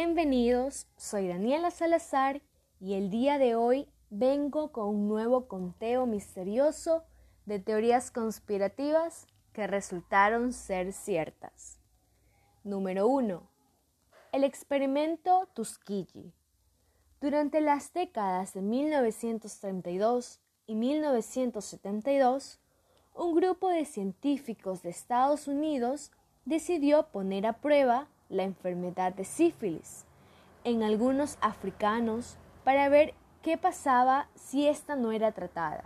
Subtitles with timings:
[0.00, 2.40] Bienvenidos, soy Daniela Salazar
[2.78, 7.02] y el día de hoy vengo con un nuevo conteo misterioso
[7.46, 11.80] de teorías conspirativas que resultaron ser ciertas.
[12.62, 13.42] Número 1.
[14.30, 16.32] El experimento Tuskegee.
[17.20, 22.60] Durante las décadas de 1932 y 1972,
[23.16, 26.12] un grupo de científicos de Estados Unidos
[26.44, 30.04] decidió poner a prueba la enfermedad de sífilis
[30.64, 35.84] en algunos africanos para ver qué pasaba si ésta no era tratada.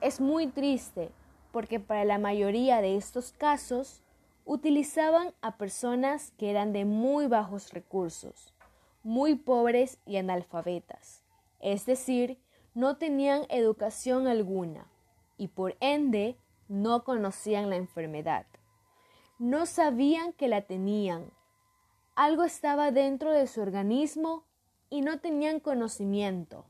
[0.00, 1.10] Es muy triste
[1.52, 4.02] porque para la mayoría de estos casos
[4.44, 8.54] utilizaban a personas que eran de muy bajos recursos,
[9.02, 11.22] muy pobres y analfabetas,
[11.60, 12.38] es decir,
[12.74, 14.86] no tenían educación alguna
[15.36, 16.36] y por ende
[16.68, 18.46] no conocían la enfermedad.
[19.38, 21.32] No sabían que la tenían
[22.20, 24.44] algo estaba dentro de su organismo
[24.90, 26.66] y no tenían conocimiento.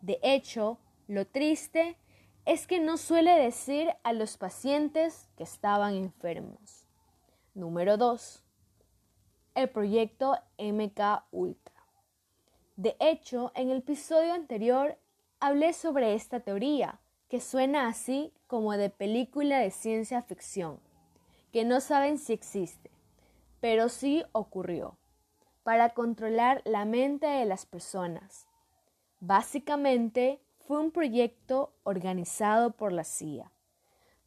[0.00, 1.98] De hecho, lo triste
[2.46, 6.86] es que no suele decir a los pacientes que estaban enfermos.
[7.52, 8.42] Número 2.
[9.54, 11.84] El proyecto MK Ultra.
[12.76, 14.96] De hecho, en el episodio anterior
[15.40, 20.80] hablé sobre esta teoría, que suena así como de película de ciencia ficción,
[21.52, 22.90] que no saben si existe
[23.60, 24.98] pero sí ocurrió,
[25.62, 28.46] para controlar la mente de las personas.
[29.20, 33.52] Básicamente fue un proyecto organizado por la CIA,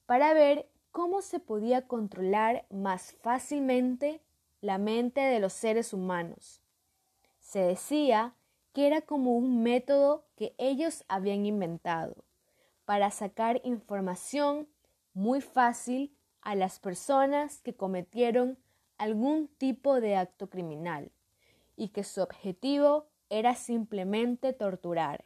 [0.06, 4.22] para ver cómo se podía controlar más fácilmente
[4.62, 6.62] la mente de los seres humanos.
[7.40, 8.36] Se decía
[8.74, 12.24] que era como un método que ellos habían inventado
[12.86, 14.68] para sacar información
[15.14, 18.58] muy fácil a las personas que cometieron
[18.98, 21.12] algún tipo de acto criminal
[21.76, 25.26] y que su objetivo era simplemente torturar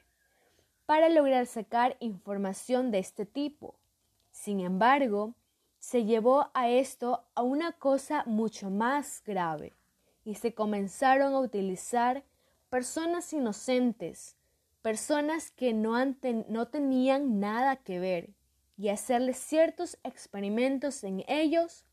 [0.85, 3.75] para lograr sacar información de este tipo.
[4.31, 5.33] Sin embargo,
[5.79, 9.73] se llevó a esto a una cosa mucho más grave
[10.23, 12.23] y se comenzaron a utilizar
[12.69, 14.37] personas inocentes,
[14.81, 15.93] personas que no,
[16.47, 18.29] no tenían nada que ver
[18.77, 21.86] y hacerles ciertos experimentos en ellos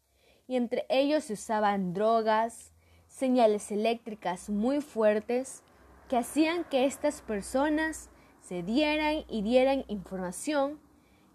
[0.46, 2.72] y entre ellos se usaban drogas,
[3.06, 5.62] señales eléctricas muy fuertes
[6.08, 8.10] que hacían que estas personas
[8.40, 10.80] se dieran y dieran información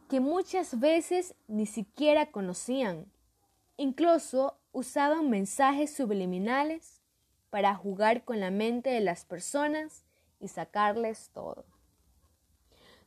[0.09, 3.11] que muchas veces ni siquiera conocían.
[3.77, 7.01] Incluso usaban mensajes subliminales
[7.49, 10.05] para jugar con la mente de las personas
[10.39, 11.65] y sacarles todo.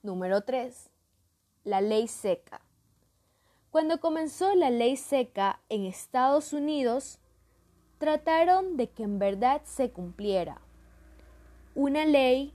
[0.02, 0.90] Número 3.
[1.64, 2.60] La ley seca.
[3.72, 7.18] Cuando comenzó la ley seca en Estados Unidos,
[7.96, 10.60] trataron de que en verdad se cumpliera.
[11.74, 12.52] Una ley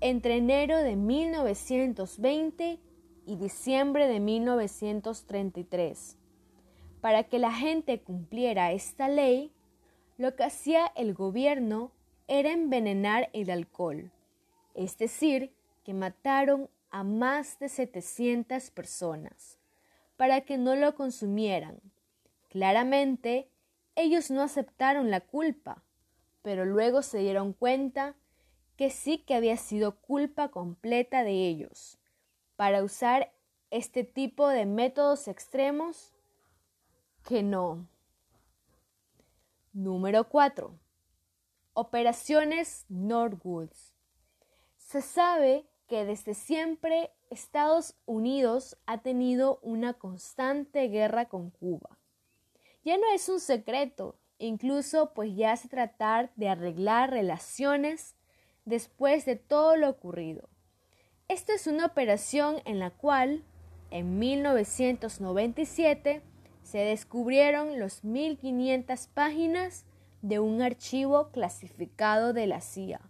[0.00, 2.80] entre enero de 1920
[3.26, 6.16] y diciembre de 1933.
[7.00, 9.52] Para que la gente cumpliera esta ley,
[10.18, 11.92] lo que hacía el gobierno
[12.26, 14.10] era envenenar el alcohol,
[14.74, 15.52] es decir,
[15.84, 19.59] que mataron a más de 700 personas
[20.20, 21.80] para que no lo consumieran.
[22.50, 23.48] Claramente,
[23.94, 25.82] ellos no aceptaron la culpa,
[26.42, 28.14] pero luego se dieron cuenta
[28.76, 31.98] que sí que había sido culpa completa de ellos.
[32.56, 33.32] Para usar
[33.70, 36.12] este tipo de métodos extremos,
[37.26, 37.88] que no.
[39.72, 40.78] Número 4.
[41.72, 43.94] Operaciones Northwoods.
[44.76, 52.00] Se sabe que desde siempre Estados Unidos ha tenido una constante guerra con Cuba.
[52.84, 58.16] Ya no es un secreto, incluso pues ya se tratar de arreglar relaciones
[58.64, 60.48] después de todo lo ocurrido.
[61.28, 63.44] Esta es una operación en la cual
[63.90, 66.22] en 1997
[66.64, 69.84] se descubrieron los 1500 páginas
[70.20, 73.09] de un archivo clasificado de la CIA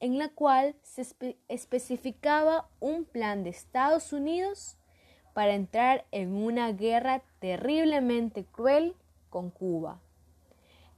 [0.00, 1.06] en la cual se
[1.48, 4.76] especificaba un plan de Estados Unidos
[5.32, 8.94] para entrar en una guerra terriblemente cruel
[9.30, 10.00] con Cuba.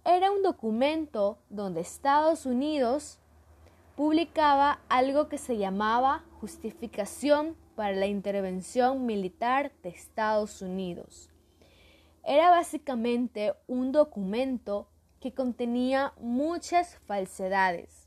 [0.04, 3.18] Era un documento donde Estados Unidos
[3.96, 11.30] publicaba algo que se llamaba Justificación para la Intervención Militar de Estados Unidos.
[12.22, 14.88] Era básicamente un documento
[15.20, 17.97] que contenía muchas falsedades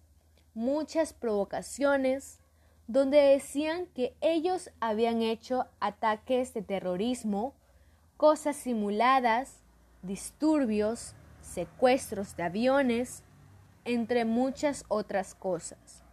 [0.54, 2.40] muchas provocaciones
[2.88, 7.54] donde decían que ellos habían hecho ataques de terrorismo,
[8.18, 9.60] cosas simuladas,
[10.02, 13.24] disturbios, secuestros de aviones,
[13.86, 16.04] entre muchas otras cosas,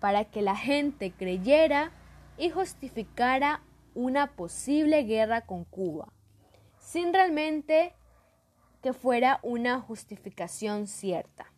[0.00, 1.90] para que la gente creyera
[2.38, 3.62] y justificara
[3.94, 6.12] una posible guerra con Cuba,
[6.78, 7.92] sin realmente
[8.82, 11.53] que fuera una justificación cierta.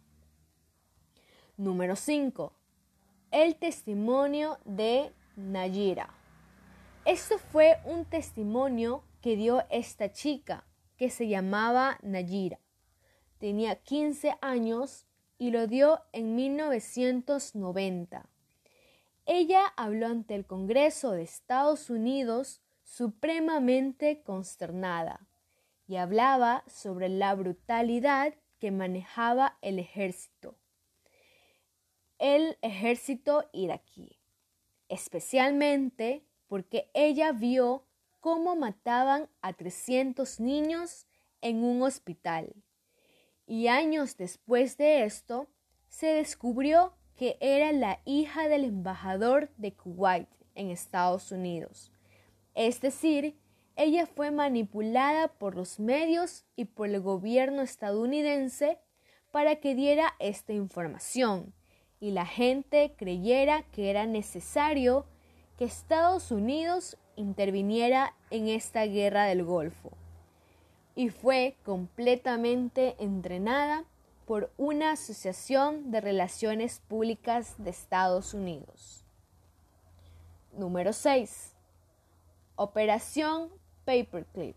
[1.58, 2.52] Número 5.
[3.30, 6.10] El testimonio de Nayira.
[7.06, 10.66] Esto fue un testimonio que dio esta chica
[10.98, 12.60] que se llamaba Nayira.
[13.38, 15.06] Tenía 15 años
[15.38, 18.28] y lo dio en 1990.
[19.24, 25.26] Ella habló ante el Congreso de Estados Unidos supremamente consternada
[25.88, 30.58] y hablaba sobre la brutalidad que manejaba el ejército.
[32.18, 34.18] El ejército iraquí,
[34.88, 37.84] especialmente porque ella vio
[38.20, 41.06] cómo mataban a 300 niños
[41.42, 42.54] en un hospital.
[43.46, 45.46] Y años después de esto,
[45.88, 51.92] se descubrió que era la hija del embajador de Kuwait en Estados Unidos.
[52.54, 53.38] Es decir,
[53.76, 58.78] ella fue manipulada por los medios y por el gobierno estadounidense
[59.32, 61.52] para que diera esta información
[62.00, 65.06] y la gente creyera que era necesario
[65.56, 69.92] que Estados Unidos interviniera en esta guerra del Golfo.
[70.94, 73.84] Y fue completamente entrenada
[74.26, 79.04] por una asociación de relaciones públicas de Estados Unidos.
[80.52, 81.54] Número 6.
[82.56, 83.50] Operación
[83.84, 84.56] Paperclip.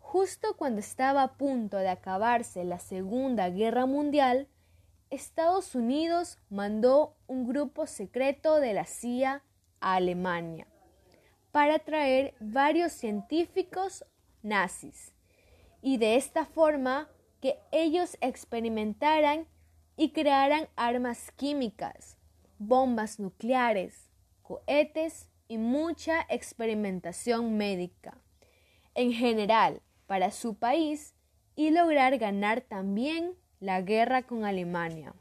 [0.00, 4.48] Justo cuando estaba a punto de acabarse la Segunda Guerra Mundial,
[5.10, 9.42] Estados Unidos mandó un grupo secreto de la CIA
[9.80, 10.68] a Alemania
[11.50, 14.04] para traer varios científicos
[14.42, 15.12] nazis
[15.82, 17.08] y de esta forma
[17.40, 19.48] que ellos experimentaran
[19.96, 22.16] y crearan armas químicas,
[22.58, 24.10] bombas nucleares,
[24.42, 28.16] cohetes y mucha experimentación médica.
[28.94, 31.14] En general para su país
[31.56, 35.14] y lograr ganar también la guerra con Alemania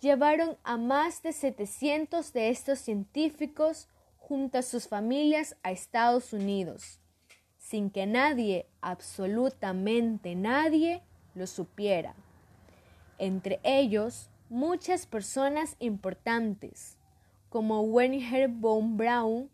[0.00, 3.88] llevaron a más de 700 de estos científicos
[4.18, 7.00] junto a sus familias a Estados Unidos,
[7.56, 11.02] sin que nadie, absolutamente nadie,
[11.34, 12.16] lo supiera.
[13.18, 16.98] Entre ellos, muchas personas importantes,
[17.48, 19.50] como Werner von Braun,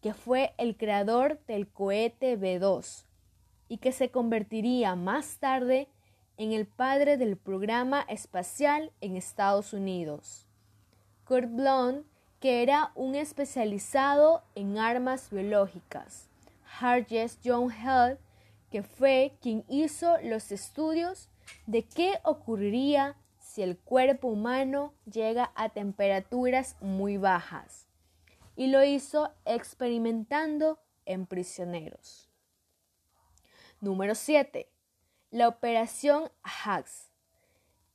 [0.00, 3.04] que fue el creador del cohete B-2
[3.68, 5.99] y que se convertiría más tarde en
[6.40, 10.46] el padre del programa espacial en Estados Unidos.
[11.26, 12.06] Kurt Blond,
[12.40, 16.30] que era un especializado en armas biológicas.
[16.80, 18.16] Harjes John Held,
[18.70, 21.28] que fue quien hizo los estudios
[21.66, 27.86] de qué ocurriría si el cuerpo humano llega a temperaturas muy bajas.
[28.56, 32.30] Y lo hizo experimentando en prisioneros.
[33.82, 34.70] Número 7
[35.30, 37.08] la Operación Hax.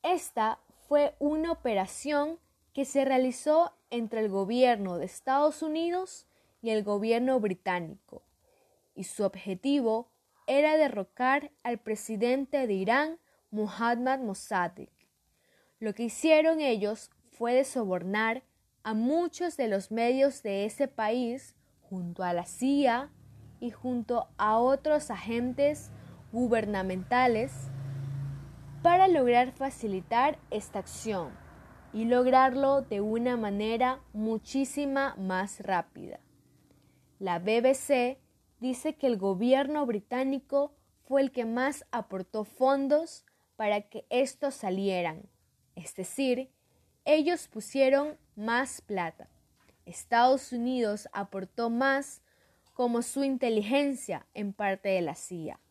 [0.04, 2.40] Esta fue una operación
[2.74, 6.28] que se realizó entre el gobierno de Estados Unidos
[6.62, 8.24] y el gobierno británico,
[8.96, 10.10] y su objetivo
[10.48, 13.20] era derrocar al presidente de Irán,
[13.52, 14.92] Muhammad Mossadegh.
[15.80, 18.44] Lo que hicieron ellos fue de sobornar
[18.84, 23.12] a muchos de los medios de ese país junto a la CIA
[23.60, 25.92] y junto a otros agentes
[26.36, 27.54] gubernamentales
[28.84, 31.32] para lograr facilitar esta acción
[31.94, 36.20] y lograrlo de una manera muchísima más rápida.
[37.20, 38.20] La BBC
[38.60, 40.76] dice que el gobierno británico
[41.06, 43.26] fue el que más aportó fondos
[43.56, 45.30] para que estos salieran,
[45.76, 46.52] es decir,
[47.06, 49.30] ellos pusieron más plata.
[49.86, 52.22] Estados Unidos aportó más
[52.74, 55.62] como su inteligencia en parte de la CIA.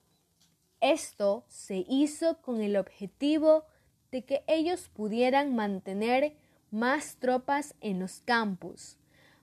[0.85, 3.64] Esto se hizo con el objetivo
[4.11, 6.37] de que ellos pudieran mantener
[6.71, 8.99] más tropas en los campos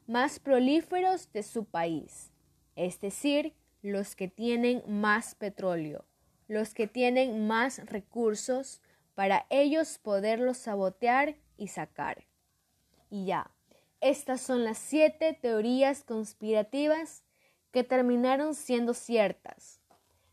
[0.05, 2.29] más prolíferos de su país,
[2.75, 6.05] es decir, los que tienen más petróleo,
[6.47, 8.79] los que tienen más recursos
[9.15, 12.27] para ellos poderlos sabotear y sacar.
[13.09, 13.49] Y ya,
[13.99, 17.23] estas son las siete teorías conspirativas
[17.71, 19.80] que terminaron siendo ciertas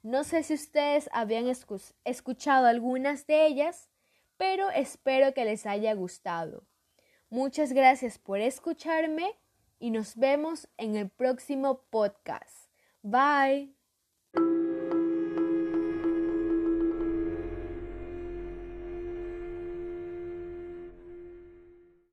[0.09, 1.47] no sé si ustedes habían
[2.05, 3.91] escuchado algunas de ellas,
[4.39, 6.67] pero espero que les haya gustado.
[7.29, 9.39] Muchas gracias por escucharme
[9.79, 12.71] y nos vemos en el próximo podcast.
[13.03, 13.75] Bye.